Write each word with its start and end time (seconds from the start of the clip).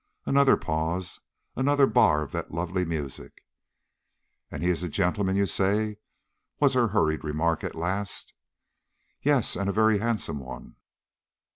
Another 0.25 0.57
pause; 0.57 1.19
another 1.55 1.85
bar 1.85 2.23
of 2.23 2.31
that 2.31 2.51
lovely 2.51 2.85
music. 2.85 3.45
"And 4.49 4.63
he 4.63 4.69
is 4.69 4.81
a 4.81 4.89
gentleman, 4.89 5.35
you 5.35 5.45
say?" 5.45 5.97
was 6.59 6.73
her 6.73 6.87
hurried 6.87 7.23
remark 7.23 7.63
at 7.63 7.75
last. 7.75 8.33
"Yes, 9.21 9.55
and 9.55 9.69
a 9.69 9.71
very 9.71 9.99
handsome 9.99 10.39
one." 10.39 10.75